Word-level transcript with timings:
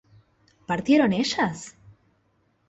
¿partieron 0.69 1.13
ellas? 1.13 1.59